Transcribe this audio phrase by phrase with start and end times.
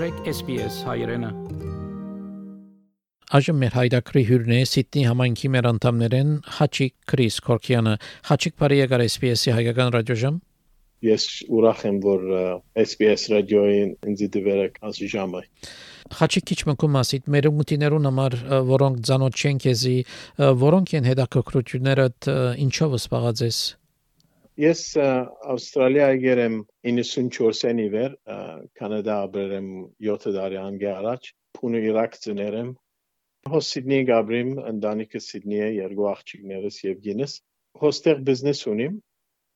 [0.00, 1.28] մտրեք SPS հայրենը։
[3.36, 7.92] Այժմ մեր հայրակրի հյուրն է Սիդնի համայնքի մեր անդամներեն Հաչիկ Քրիս Քորքյանը։
[8.30, 10.38] Հաչիկ բարի եկար SPS-ի հայկական ռադիոժամ։
[11.04, 12.24] Ես ուրախ եմ, որ
[12.80, 15.44] SPS ռադիոին ինձ դիվերակ ասի ժամը։
[16.16, 18.38] Հաչիկ քիչ մկում ասիդ մեր մուտիներուն համար
[18.72, 19.96] որոնք ցանոթ չեն քեզի,
[20.64, 22.08] որոնք են հետաքրքրությունները
[22.64, 23.60] ինչով սպաղած ես։
[24.60, 26.56] Ես Ավստրալիա եկել եմ
[26.90, 28.16] 94-ին իվեր,
[28.76, 29.68] Կանադա ապրել եմ
[30.08, 32.72] 7 տարի անգե առաջ, փունը Իրաք ծներեմ։
[33.52, 37.36] Հոս Սիդնի գաբրիմ, ընտանիքը Սիդնի է, երկու աղջիկներս եւ գինս։
[37.84, 39.00] Հոստեղ բիզնես ունիմ,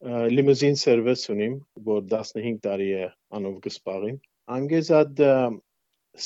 [0.05, 1.55] լիմուզին սերվիս ունիմ,
[1.91, 3.05] որ 15 տարի է
[3.39, 4.19] անով գսպաղին։
[4.57, 5.23] Անգեզად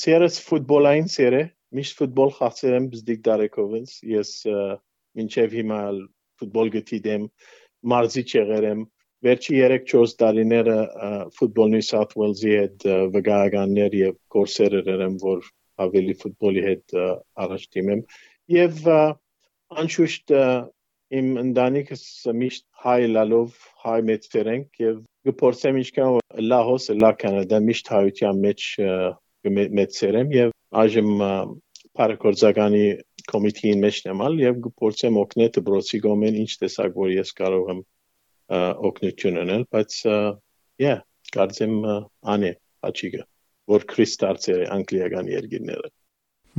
[0.03, 1.43] սերս ֆուտբոլային սեր է,
[1.79, 4.33] միշտ ֆուտբոլ խաղացել եմ բզդիկ դարեկովից։ Ես
[5.19, 5.79] մինչև հիմա
[6.39, 7.25] ֆուտբոլ գտիդեմ
[7.93, 8.81] մարզիչ եղել եմ
[9.27, 10.75] վերջի 3-4 տարիները
[11.37, 15.47] ֆուտբոլի South Wales-ի հետ վկայականներ եւ կորսեր երերեմ որ
[15.85, 16.97] ավելի ֆուտբոլի հետ
[17.45, 18.03] առաջ դիմեմ
[18.55, 18.85] եւ
[19.83, 20.35] անշուշտ
[21.19, 22.03] իմ ընտանիքս
[22.39, 24.99] միշտ հայ լալով հայ մեծերենք եւ
[25.41, 26.19] գործեմ ինչքան
[26.51, 28.65] լահոս լա կանադա միշտ հայության մեջ
[29.79, 30.53] մեծերեմ եւ
[30.83, 31.11] այժմ
[31.99, 32.85] բարեգործականի
[33.31, 37.83] կոմիտեին մեջ նեմալ եւ գործեմ օգնել դբրոցի գոմեն ինչ տեսակ որ ես կարող եմ
[38.89, 39.99] օգնություն անել բայց
[40.81, 41.77] yeah կարծեմ
[42.33, 42.51] անի
[42.89, 43.23] աչիգա
[43.69, 45.91] որ քրիստարցեր անգլիական երկիրները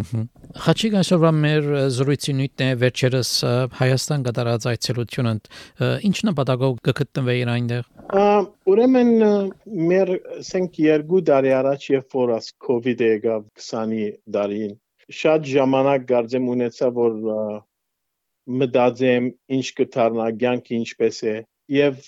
[0.00, 3.30] Խաչիկ այսօրվա մեր զրույցի նույնն է վերջերս
[3.80, 5.32] Հայաստան կատարած այցելությունը
[6.08, 7.90] ինչ նպատակով կգտնվեին այնտեղ
[8.74, 9.10] ուրեմն
[9.90, 10.12] մեր
[10.50, 12.52] սենք երկու տարի առաջ երբ որ աս
[12.94, 14.06] իդը եկավ 20-ի
[14.38, 14.72] դարին
[15.18, 17.14] շատ ժամանակ գարձեմ ունեցա որ
[18.60, 21.34] մտածեմ ինչ կդառնա ցանկը ինչպես է
[21.70, 22.06] եւ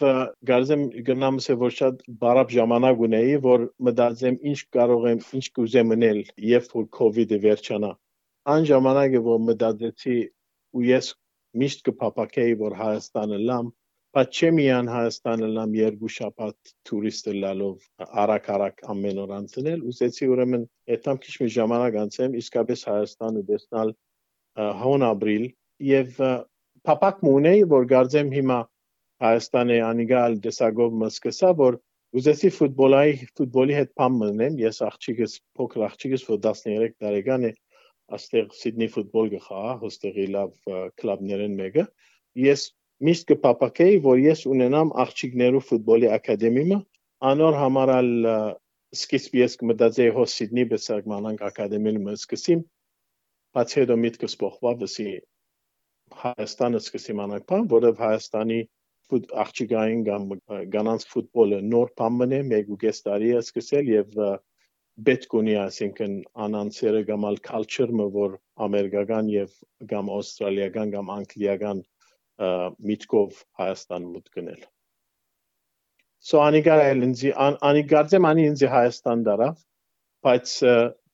[0.51, 5.93] գարձեմ գնամս է որ շատ բարապ ժամանակ ունեի որ մտածեմ ինչ կարող եմ ինչ կուզեմ
[5.95, 7.93] մնել երբ որ կ ូវ իդը վերջանա
[8.55, 10.17] այն ժամանակը որ մտածեցի
[10.79, 11.13] ու ես
[11.63, 13.71] միշտ կփապակեի որ Հայաստանը լամ
[14.17, 17.85] բայց չեմիան Հայաստանը լամ երկու շաբաթ տուրիստը լալով
[18.23, 23.93] արակ-արակ ամեն օր անցնել ուզեցի ուրեմն այդամ քիչ մի ժամանակ անցեմ իսկապես Հայաստանը տեսնալ
[24.83, 25.47] հոն ապրիլ
[25.89, 26.21] եւ
[26.91, 28.59] փապակ մունեի որ գարձեմ հիմա
[29.25, 31.81] Հայաստանի անիգալ դեսագով մսկսա որ
[32.21, 37.55] ուզեցի ֆուտբոլայի ֆուտբոլի հետ փամ մնեմ ես աղջիկս փոքր աղջիկս որ 13 տարեկան է
[38.19, 41.89] աստեղ Սիդնի ֆուտբոլ գխա հոստեղի լավ կլաբներեն մեկը
[42.45, 42.69] ես
[43.07, 46.79] միշտ կփապակեի, որ ես ունենամ աղջիկներու ֆուտբոլի ակադեմիա,
[47.33, 48.11] անոր համարալ
[48.93, 52.63] սկիզբ ես կմտածեի հո Սիդնի բեսակմանանք ակադեմիան մսկսիմ,
[53.57, 55.09] բայց հետո միտքս փոխվա, վսի
[56.23, 58.61] Հայաստանը սկսի մանակփան, որով Հայաստանի
[59.13, 60.27] ֆուտ աղջիկային կամ
[60.73, 64.19] գանանց ֆուտբոլը նոր բան է, մեկ ու կես տարի է սկսել եւ
[65.09, 66.15] պետք ունի ասինքն
[66.47, 68.37] անանցերը կամ ալ culture-ը որ
[68.67, 69.55] ամերիկական եւ
[69.93, 71.81] կամ ավստրալիական կամ անգլիական
[72.41, 74.63] միտքով Հայաստան մուտք գնել։
[76.23, 77.23] So անիգարել ինձ
[77.69, 79.63] անիգարձեմ անի ինձ Հայաստան դարավ,
[80.27, 80.57] բայց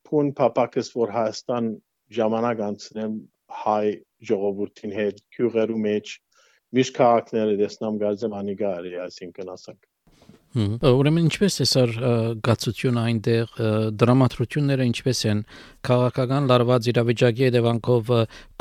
[0.09, 1.71] փուն փապակս որ Հայաստան
[2.19, 3.15] ժամանակ անցնեմ
[3.63, 3.87] հայ
[4.31, 6.15] ժողովրդին հետ քյուղերու մեջ
[6.79, 9.81] միշտ քաղաքները դեսնամ գարձեմ անիգարի, այսինքն ասենք
[10.57, 11.91] Ուրեմն ինչպես է սար
[12.47, 13.51] գացությունը այնտեղ
[14.01, 15.43] դրամատրությունները ինչպես են
[15.89, 18.13] քաղաքական լարված իրավիճակի հետևանքով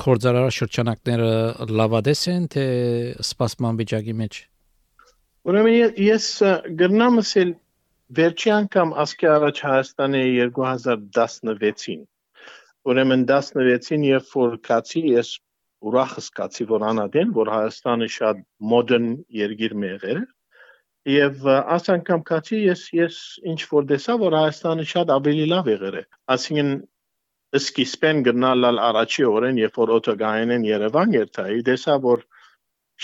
[0.03, 1.31] կորձարար շրջանակները
[1.79, 2.65] լավադես են թե
[3.23, 4.41] սպասման վիճակի մեջ
[5.47, 6.29] Ուրեմն ես
[6.83, 7.55] գրնամ ասել
[8.19, 10.23] վերջի անգամ ասկի առաջ Հայաստանի
[10.59, 12.05] 2016-ին
[12.87, 15.35] Ուրեմն 16-ին երբ որ կացի ես
[15.87, 18.43] ուրախ սկացի որ անադեն որ Հայաստանը շատ
[18.73, 20.27] մոդեռն երկիր մեղեր
[21.07, 23.17] Եվ աս անգամ կացի ես ես
[23.51, 26.03] ինչ որ տեսա որ Հայաստանը շատ ավելի լավ եղեր է։
[26.35, 26.71] Այսինքն
[27.61, 32.25] սկիզբեն գնալալ առաջի օրեն երբ որ օտոգայինեն Երևան երթայի տեսա որ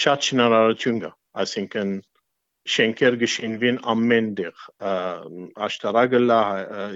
[0.04, 1.12] շատ շնորհարություն կա։
[1.44, 1.94] Այսինքն
[2.74, 4.68] շենքեր գշինվին ամեն դեղ
[5.68, 6.42] աշտարակը լա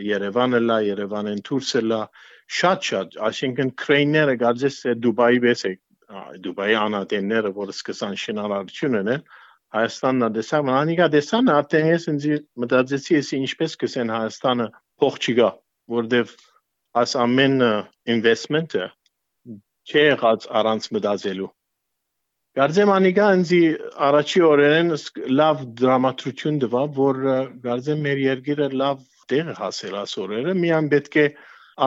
[0.10, 2.04] Երևանը լա Երևանեն դուրսը լա
[2.60, 4.78] շատ շատ այսինքն քրեյները գարձես
[5.08, 5.74] Դուբայի վես է
[6.46, 9.26] Դուբայի անատենները որ սկսան շնորհարություն ունեն
[9.76, 12.28] Հայաստանն է դեսան, անիկա դեսան արդեն ես ինձ
[12.64, 14.68] մտածեցի ես ինչպես կսեն Հայաստանը
[15.04, 15.50] փող չգա,
[15.98, 16.32] որտեվ
[17.02, 17.58] աս ամեն
[18.16, 18.88] investment-ը
[19.88, 21.50] չի եղած առանց մտածելու։
[22.58, 23.52] Գարձեմ անիկա ինձ
[24.08, 24.88] առաջի օրերեն
[25.40, 27.20] լավ դրամատրություն տվա, որ
[27.68, 31.26] գարձեմ մեր երկիրը լավ տեղ հասել ասորերը, միան պետք է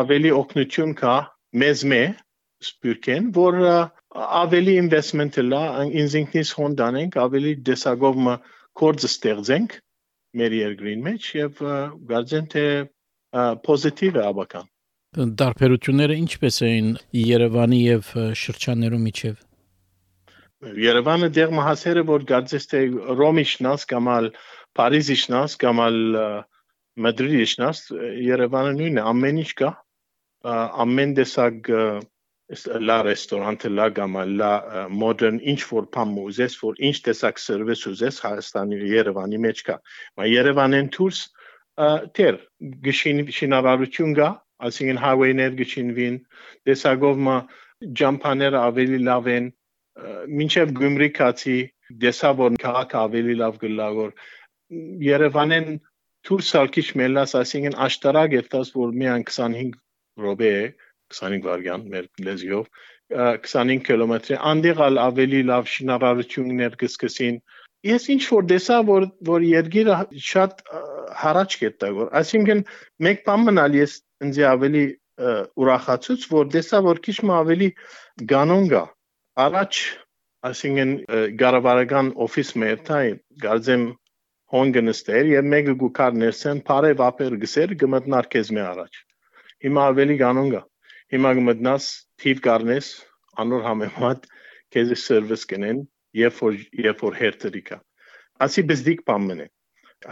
[0.00, 1.16] ավելի օգնություն կա
[1.64, 2.02] մեզ մե
[2.68, 3.58] սպյուրքեն, որ
[4.14, 8.16] ավելի investment լա ինձ ինքնիս հոն դանենք ավելի դեսագով
[8.80, 9.76] կորձ ստեղծենք
[10.40, 11.62] մեր երկրին մեջ եւ
[12.10, 12.64] գարձեն թե
[13.66, 14.66] պոզիտիվ է աբական
[15.42, 18.10] Դարբերությունները ինչպես էին Երևանի եւ
[18.42, 19.38] շրջաններու միջև
[20.84, 22.80] Երևանը դեռ մահասերը որ գարձես թե
[23.20, 24.30] Ռոմիշնաս կամալ
[24.78, 25.96] Փարիզիշնաս կամալ
[27.06, 27.78] Մադրիդիշնաս
[28.26, 29.70] Երևանը նույնն է ամեն ինչ կա
[30.84, 31.70] ամեն տեսակ
[32.50, 34.50] la ռեստորանտը լա գամա լա
[35.00, 39.76] մոդեռն ինչ որ բան ուզես որ ինչ տեսակ սերվիս ուզես Հայաստանի Երևանի մեջ կա
[40.19, 41.20] մա Երևանեն դուրս
[42.19, 42.41] թեր
[42.87, 44.31] գշին շինարարություն կա
[44.67, 46.19] այսինքն highway-ներ գշինվին
[46.69, 47.37] տեսակով մա
[48.00, 49.47] ջամփաները ավելի լավ են
[50.41, 51.56] մինչև Գյումրիկացի
[52.02, 54.12] դեսա որ քաղաքը ավելի լավ գլա որ
[55.06, 55.70] Երևանեն
[56.26, 59.79] թուր սալքիչ մելաս ասինքն աշտարակ եթաս որ միան 25
[60.20, 60.55] րոպե
[61.14, 62.68] 25 վայրկյան մեր լեզյով
[63.10, 67.40] 25 կիլոմետրի անդեղալ ավելի լավ շինարարություններ կսկսին
[67.90, 69.96] ես ինչ որ դեսա որ որ երգիրը
[70.30, 70.62] շատ
[71.22, 72.62] հարաճ կետա որ այսինքն
[73.06, 73.96] մեկ բան մնալ ես
[74.26, 74.84] ինձ ավելի
[75.64, 77.68] ուրախացուց որ դեսա որ քիչ ավելի
[78.32, 78.84] գանոն գա
[79.46, 79.80] առաջ
[80.50, 80.92] այսինքն
[81.40, 83.06] գարավարական օֆիս մերթայ
[83.44, 83.84] գարձեմ
[84.54, 89.00] հոնգնստեր եւ մեկը գուքար ներսեն բարե վապեր գսեր գմտնար քեզ մի առաջ
[89.66, 90.62] հիմա ավելի կանոն գա
[91.14, 91.86] հիմա գմտնաս
[92.22, 92.90] թիվ կարնես
[93.44, 94.28] անոր համեմատ
[94.74, 95.80] քեզ սերվիս կնեն
[96.20, 97.78] երբ որ երբ որ հերթրիկա
[98.46, 99.48] ասի բզդիկ բամն է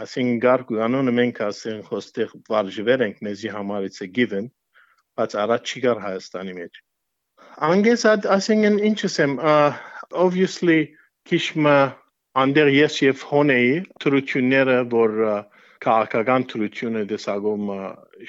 [0.03, 4.51] ասին գար կանոնը մենք ասեն խոստեղ վարժվեր ենք մեզի համար it's a given
[5.19, 6.81] բայց առաջ չի գար Հայաստանի մեջ
[7.69, 8.05] Անգես
[8.35, 9.33] ասենգեն ինչս եմ
[10.25, 10.79] obviously
[11.31, 11.77] քիշմա
[12.43, 13.73] անդեր ես եւ հոնեի
[14.03, 15.17] թրությունները որ
[15.85, 17.69] քաղաքական թրությունը դեսագում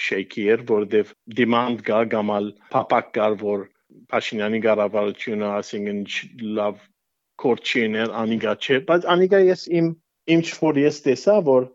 [0.06, 3.66] շեյքի էր որովհետեւ demand գա գամալ փապակ կար որ
[4.10, 6.00] Փաշինյանի կառավարությունը ասենգեն
[6.58, 6.82] լավ
[7.42, 9.90] կորչիներ անիգա չէ բայց անիգա ես իմ
[10.36, 11.66] ինչ որ ես տեսա որ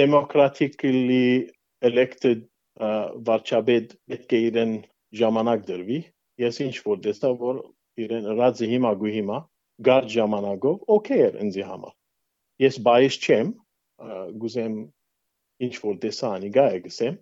[0.00, 1.50] democratically
[1.90, 2.46] elected
[2.80, 4.74] վարչապետ պետք է իրեն
[5.20, 5.98] ժամանակ դրվի
[6.42, 7.58] ես ինչ որ տեսա որ
[8.04, 9.40] իրեն ռածի հիմա գու հիմա
[9.88, 11.94] գար ժամանակով օքեյ էր ինձի համար
[12.64, 13.52] ես բայս չեմ
[14.42, 14.78] գուզեմ
[15.66, 17.16] ինչ որ տեսա անի գա եկսեմ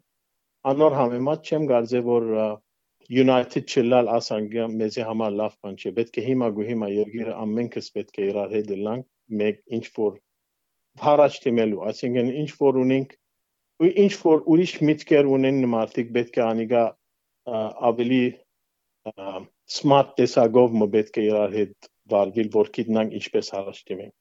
[0.73, 2.27] անոր համեմատ չեմ գարձե որ
[3.19, 7.93] United չլալ ասանգա մեզի համար լավ բան չէ պետք է հիմա գու հիմա երգիրը ամենքս
[7.99, 9.07] պետք է իրար հետ լանք
[9.43, 10.19] մեկ ինչ որ
[11.05, 13.15] հարաճ թիմելու այսինքն ինչ որ ունենք
[14.05, 16.85] ինչ որ ուրիշ միտքեր ունեն մարդիկ պետք է անիգա
[17.91, 18.23] ավելի
[19.79, 24.15] smart տեսակով մը պետք է իրար հետ վարվել, որ գիտնանք ինչպես առաջ դիմենք։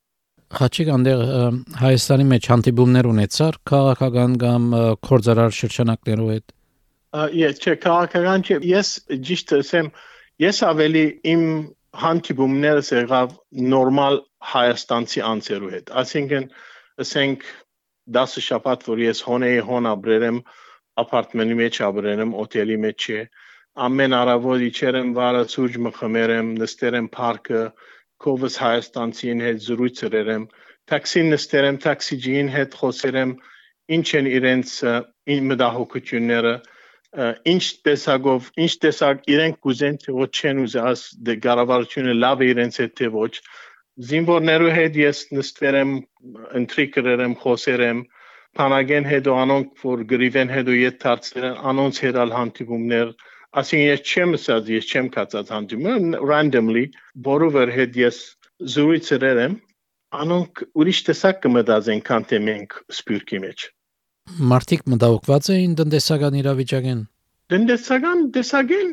[0.56, 1.22] Խաչիկ անդեր
[1.82, 4.68] Հայաստանի մեջ հանդիպումներ ունեցար քաղաքական կամ
[5.08, 6.54] կորձարար շրջանակներով հետ։
[7.38, 8.92] Ես չէ, քաղաքական չէ։ Ես
[9.28, 9.90] ճիշտ ասեմ,
[10.44, 11.04] ես ավելի
[11.34, 11.44] իմ
[11.98, 13.36] հանդիպումներս եղավ
[13.74, 14.20] նորմալ
[14.54, 16.48] հայաստանցի անձերու հետ։ Այսինքն,
[17.04, 17.46] ասենք
[18.20, 20.40] 10 շաբաթ, որ ես հոնեի հոն ապրերեմ,
[21.04, 23.22] ապարտմանի մեջ ապրերեմ, օտելի մեջ չէ։
[23.88, 27.64] Ամեն առավոտ իջերեմ վարը սուրճ մխմերեմ, նստերեմ պարկը,
[28.24, 30.48] կովս հայաստանցին հետ զրույցերեմ,
[30.92, 33.31] տաքսին նստերեմ, տաքսիջին հետ խոսերեմ,
[33.98, 34.74] ինչ են իրենց
[35.34, 36.54] ինչ մտահոգությունները,
[37.52, 42.80] ինչ տեսակով, ինչ տեսակ իրենք կուզեն թե ոչ չեն ուզած դե կառավարությունը լավ է իրենց
[42.84, 43.34] հետ թե ոչ
[44.08, 45.94] զինվորներու հետ ես նստերեմ,
[46.60, 48.04] ընտրիկրերեմ, խոսերեմ,
[48.58, 53.15] փանագեն հետո անոնք որ գրիվեն հետո ետ դարձրեն անոնց հետ ալ հանդիպումներ
[53.56, 56.86] ասին ես չեմ ասած, ես չեմ կացած հանդիպում, randomly
[57.27, 58.18] բոլորը հետ ես
[58.74, 59.56] զրույցեր եմ,
[60.22, 63.66] անոնք ուրիշ տեսակ կմտածեն, քան թե մենք սպյուրքի մեջ։
[64.51, 67.01] Մարտիկ մտահոգված էին տնտեսական իրավիճակեն։
[67.48, 68.89] Տնտեսական տեսակեն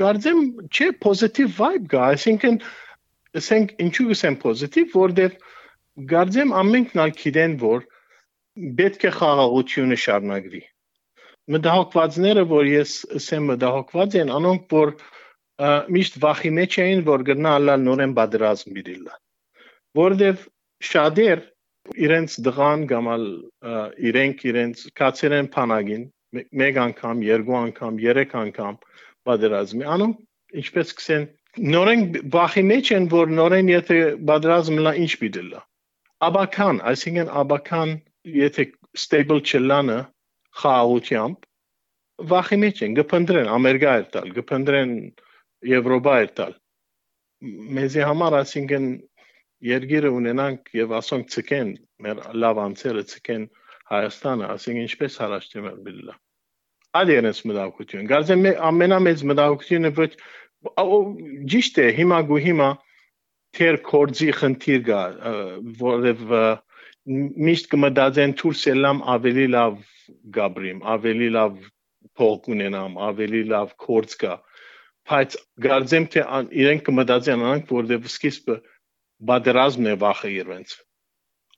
[0.00, 0.42] կարծեմ
[0.72, 2.60] չէ positive vibe գա, այսինքն
[3.40, 5.36] ասենք ինչու գսեմ positive, որտեվ
[6.10, 7.84] կարծեմ ամենքն ալ գիտեն, որ
[8.80, 10.62] պետք է խաղաղությունը շարունակվի
[11.54, 14.94] մտահոգվածները, որ ես ասեմ մտահոգված են, անոնք որ
[15.96, 19.16] միշտ վախի մեջ էին, որ գնալա նորեն բادرազմ իրիլա։
[20.00, 20.44] Որտեվ
[20.90, 21.42] շատեր
[22.06, 23.10] իրենց դղան կամ
[24.10, 26.06] իրենք իրենց կացերեն փանագին
[26.62, 28.78] մեկ անգամ, երկու անգամ, երեք անգամ
[29.28, 31.26] բادرազմ։ Անոնք ինչպես կսեն
[31.74, 32.04] նորեն
[32.34, 33.98] վախի մեջ են, որ նորեն եթե
[34.30, 35.62] բادرազմ լա ինչ պիտի լա։
[36.30, 37.94] Աբական, այսինքն աբական,
[38.38, 39.98] եթե stable չլանը
[40.62, 41.46] խաղաղությամբ
[42.30, 44.96] վախի մեջ են գփնդրեն ամերիկա էր տալ գփնդրեն
[45.70, 46.56] եվրոպա էր տալ
[47.78, 48.88] մեզի համար ասինքն
[49.70, 51.70] երգիրը ունենանք եւ ասոնք ցկեն
[52.04, 53.46] մեր լավ անցերը ցկեն
[53.90, 55.16] Հայաստանը ասինքն ինչպես
[55.54, 56.14] դեմել բիլլա
[57.00, 60.10] ալերնս մտահոգություն գարձեմ ամենամեծ մտահոգությունը ոչ
[61.54, 62.70] ճիշտ է հիմա գու հիմա
[63.58, 65.02] թեր կորձի խնդիր գա
[65.82, 66.24] որև
[67.46, 69.78] միշտ կմտածեն դուրս ելամ ավելի լավ
[70.36, 71.58] գաբրիմ, ավելի լավ
[72.20, 74.36] փող կունենամ, ավելի լավ կորց կա։
[75.10, 75.36] Բայց
[75.66, 76.24] գարձեմ թե
[76.62, 78.56] իրենք կմտածեն անանք, որտեղ սկիզբը
[79.30, 80.76] բادرազմն է վախը իրենց։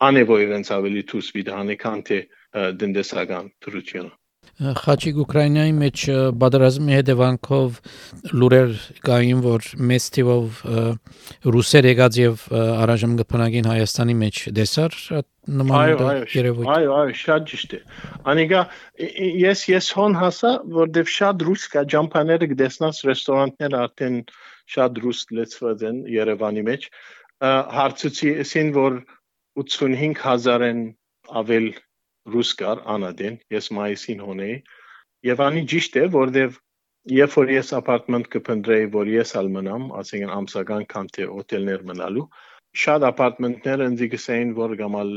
[0.09, 2.19] Անեվո իրենց ավելի ցույց մի դանի քան թե
[2.83, 4.13] դնդեսական դրությունը։
[4.63, 6.03] Խաչիկ Ուկրաինայի մեջ
[6.39, 7.79] բادرազմի հետևանքով
[8.43, 8.73] լուրեր
[9.07, 10.59] կային, որ մեծ թիվով
[11.57, 14.99] ռուսեր եկած եւ առաջում կփնակին Հայաստանի մեջ դեսար
[15.63, 16.05] նման
[16.37, 17.81] երևույթ։ Այո, այո, շատ ճիշտ է։
[18.33, 18.63] Անիկա
[19.43, 24.19] ես ես հոն հասա, որովհետեւ շատ ռուս կա ջամփաները դեսնաս ռեստորաններ արդեն
[24.77, 26.91] շատ ռուս լեցված են Երևանի մեջ։
[27.79, 29.01] Հարցուցի ասին, որ
[29.65, 30.85] 85000-ն
[31.43, 31.73] ավել
[32.31, 34.57] ռուս կար անադեն, ես մայիսին հոնեի,
[35.27, 36.59] եւ անի ճիշտ է, որովհետեւ
[37.11, 42.27] երբ որ ես ապարտմենտ կփնտրեի, որ ես ալ մնամ, ասենք ամսական կամ թե հոթելներ մնալու,
[42.83, 45.11] շատ ապարտմենտներ ինձ գսեին, որ գամալ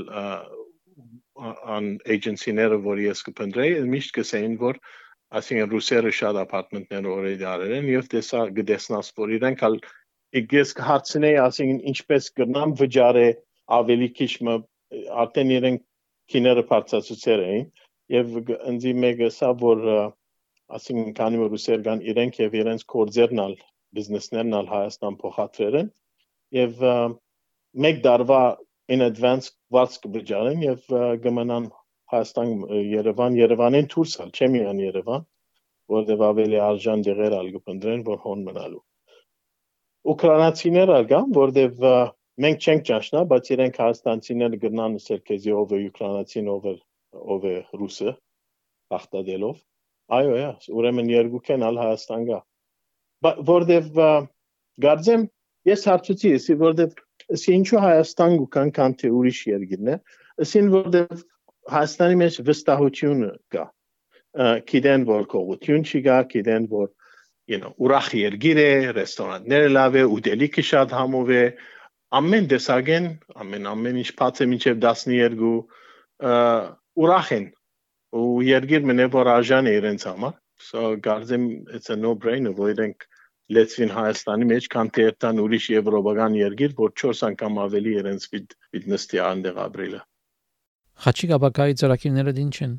[1.75, 4.79] ան էջենսիները, որ ես կփնտրեի, միշտ գսեին, որ
[5.35, 9.77] ասենք ռուսերը շատ ապարտմենտներ օրեդի արել են եւ տեսա գտեսնաս, որ իրենք ալ
[10.41, 13.27] իգես հարցնեի, ասենք ինչպես կգնամ վճարե
[13.77, 14.55] ավելի քիչ մը
[15.25, 15.83] արդեն իրենք
[16.33, 17.65] քիները բարձացուցեր էին
[18.15, 18.37] եւ
[18.71, 19.85] ընձի մեկը սա որ
[20.77, 23.55] ասին քանի որ ուսեր կան իրենք եւ իրենց կորձերնալ
[23.97, 25.91] բիզնեսներն ալ Հայաստան փոխադրել են
[26.57, 26.83] եւ
[27.85, 28.41] մեկ դարվա
[28.95, 30.89] in advance վարձ կբջանեն եւ
[31.25, 31.69] գմնան
[32.13, 32.51] Հայաստան
[32.95, 35.25] Երևան Երևանին դուրս ալ չեմ իրան Երևան
[35.95, 38.83] որտեվ ավելի արժան դեղեր ալ կփնտրեն որ հոն մնալու
[40.13, 41.85] Ուկրաինացիները կան որտեվ
[42.43, 46.75] մենք չենք ճաշնա, բայց իրենք հայաստանցիները գտնան ասել քեզի ով է ուկրաինացին, ով է
[47.15, 48.11] ով է ռուսը
[48.91, 49.55] բախտադելով։
[50.15, 52.39] Այո, այո, ուրեմն երկուքեն ալ Հայաստան գա։
[53.49, 54.01] Որտեվ
[54.85, 55.23] գարձեմ
[55.69, 56.99] ես հարցուցի, ասի որտեվ
[57.35, 60.03] ասի ինչու Հայաստան գուքան քան թե ուրիշ երկիրներ,
[60.45, 61.23] ասին որտեվ
[61.75, 63.23] Հայաստանի մեջ վստահություն
[63.55, 63.65] կա։
[64.69, 66.91] Գիտեն որ կողություն չի գա, գիտեն որ
[67.49, 71.43] you know ուրախ երգիր է, ռեստորանները լավ է, ուտելիքը շատ համով է,
[72.19, 73.07] ամեն դեսագեն,
[73.43, 75.51] ամեն ամեն ինչ բաց է մինչև 12
[77.05, 77.45] ուրախ են
[78.15, 81.45] ու երգիր մնե որ արժան է իրենց համար so գարձեմ
[81.75, 83.07] it's a no brainer որ իրենք
[83.55, 88.55] լեցվին Հայաստանի մեջ քան թե երթան ուրիշ եվրոպական երգիր որ 4 անգամ ավելի իրենց վիդ
[88.75, 89.99] վիտնստի անդեղ ապրելը
[91.05, 92.73] Խաչիկ աբակայի ծրագիրները դին չեն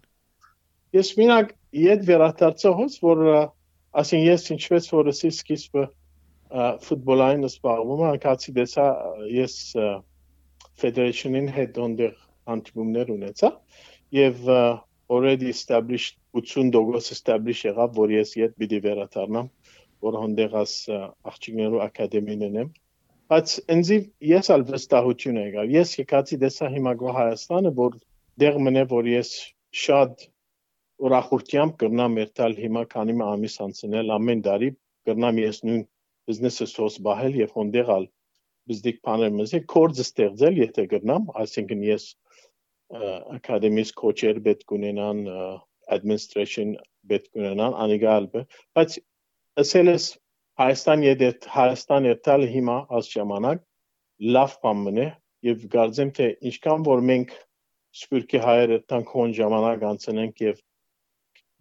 [0.96, 1.52] Ես մինակ
[1.84, 3.22] իդ վերադարձողս որ
[4.00, 5.84] ասին ես ինչպես որ սկիզբը
[6.86, 8.86] ֆուտբոլային սպառվում է անկացի դեսա
[9.34, 9.54] ես
[10.82, 12.12] ֆեդերեյշնին հետ ոնդեր
[12.50, 13.50] հանդիպումներ ունեցա
[14.16, 14.46] եւ
[15.08, 19.50] already established 80% establish եղավ որ ես իդ պիտի վերադառնամ
[20.06, 20.74] որ հոնդեղած
[21.32, 22.70] աղջիկներու ակադեմիան եմ
[23.32, 23.92] բայց ինձ
[24.30, 27.98] ես ալ վստահություն եկա ես եկացի դեսա հիմա գո Հայաստանը որ
[28.42, 29.30] դեղ մնե որ ես
[29.82, 30.26] շատ
[31.06, 34.70] ուրախությամբ կրնամ երթալ հիմա քանի ամիս անցնել ամեն տարի
[35.08, 35.82] կրնամ ես նույն
[36.30, 38.06] բիզնեսը սոս բահել եւ հոնդեղալ
[38.70, 42.06] բիզնիկ բաներ մզի կորձ ստեղծել եթե գտնամ այսինքն ես
[43.36, 45.22] academics coach-եր պետք ունենան
[45.96, 46.74] administration
[47.10, 48.98] պետք ունենան անիգալ բայց
[49.62, 50.08] ասելս
[50.56, 53.64] Հայաստան եդետ Հայաստան երթալ հիմա աս ժամանակ
[54.36, 55.06] լավ բան մնե
[55.46, 57.34] եւ գարձեմ թե ինչքան որ մենք
[57.96, 60.62] սպյուրքի հայերը տանք հոն ժամանակ անցնենք եւ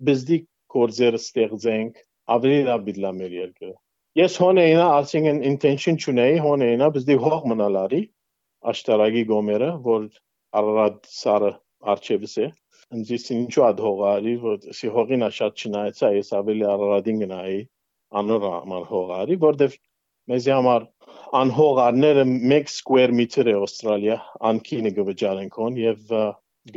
[0.09, 1.99] բիզնիկ կորձեր ստեղծենք
[2.37, 3.73] ավելի լավ բիդլա մեր երկրը
[4.15, 7.97] Ես հոնեինա ասինքն intention չունեի, հոնեինա բզդի հող մնալարի
[8.71, 10.05] աշտարագի գոմերը, որ
[10.55, 11.49] Արարատ սարը
[11.93, 12.47] արչևս է։
[12.95, 17.59] Ինձ ինչու ад հողարի, որ սի հողինա շատ չնայեցա, ես ավելի Արարատին գնայի,
[18.21, 19.75] անոր համար հողարի, որտեվ
[20.31, 20.87] մեզի համար
[21.41, 24.17] անհողարները 1 square meter է Ավստրալիա,
[24.51, 26.15] անքինը գվճարեն կոն եւ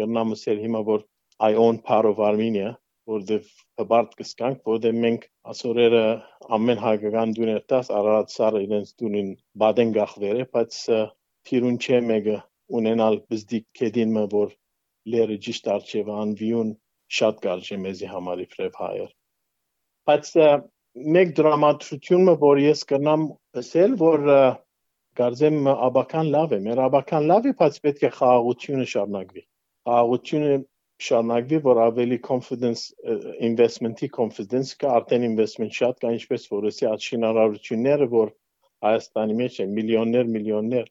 [0.00, 1.07] գնամսել հիմա որ
[1.38, 2.75] I own part of Armenia
[3.07, 3.47] որտեվ
[3.78, 6.04] հբարտ կսկանք, որտեվ մենք ասորերը
[6.58, 9.28] ամեն հայկական դուներ տաս Արարատ սարը իրենց դունին
[9.62, 10.78] բադեն գախվեր է, բայց
[11.49, 12.38] թիրուն չէ մեկը
[12.78, 14.56] ունենալ բզդիկ կեդին մը որ
[15.12, 16.73] լերը ճիշտ արջև անվիուն
[17.18, 19.12] շատ կարժե մեզի համար իբրև հայեր։
[20.08, 20.32] Բայց
[21.18, 23.28] մեկ դրամատրությունը որ ես կնամ
[23.62, 24.26] ասել որ
[25.18, 29.42] գարձեմ աբական լավ է, մեր աբական լավ է, բայց պետք է խաղաղությունը շարունակվի։
[29.88, 30.52] Խաղաղությունը
[31.07, 32.85] շարունակվի, որ ավելի confidence
[33.49, 38.37] investment-ի confidence կա, արդեն investment շատ կա, ինչպես որ էսի աշինարարությունները, որ
[38.87, 40.90] Հայաստանի մեջ են միլիոններ, միլիոններ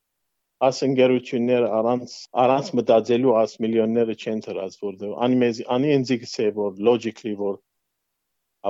[0.66, 6.48] աս ընկերություններ առանց առանց մտածելու աս միլիոնները չեն դրած որտեղ անի մեզ անի ինձ գսե
[6.56, 7.60] որ logically որ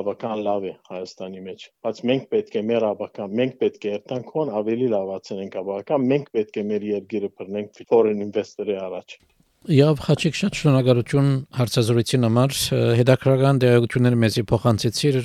[0.01, 4.36] ավական լավ է Հայաստանի մեջ բայց մենք պետք է մեր ավական մենք պետք է երթանք
[4.36, 9.17] հոն ավելի լավացնենք ավական մենք պետք է մեր երկիրը բռնենք foreign investor-ի առաջ
[9.66, 12.54] Եվ հաճիկ շատ շնորհակալություն հարցազրույցին համար
[13.00, 15.18] հետաքրական դերակցություններ մեզի փոխանցեցիր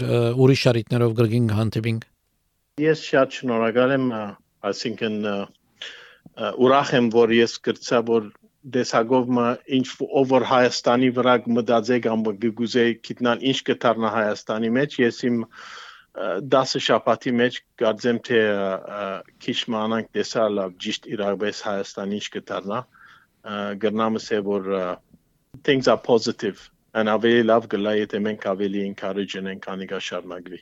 [0.43, 2.07] ուրիշ շարիտներով գրգին հանդիպինք
[2.83, 4.07] Ես շատ շնորհակալ եմ
[4.73, 5.19] այսինքն
[6.67, 8.33] ուրախ եմ որ ես գրծա որ
[8.77, 9.47] դեսագով մը
[9.79, 9.87] ինչ
[10.23, 15.39] over Հայաստանի վրա մտածե կամ գուզե գիտնալ ինչ կդառնա Հայաստանի մեջ ես իմ
[16.57, 18.41] 10 շաբաթի մեջ կարծեմ թե
[19.45, 22.81] քիչ մանանք տեսալ ճիշտ իրավես Հայաստանի ինչ կդառնա
[23.44, 24.68] գրնամս է որ
[25.64, 30.61] things are positive and ավելի լավ գլա եթե մենք ավելի encourage ենք անիկա շարունակվի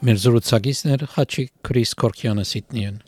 [0.00, 2.98] Մեր զրուցակիցներ Խաչիկ Քրիս Կորքյանը Սիդնիեն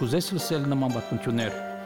[0.00, 1.65] Կուզես լսել նման բանություններ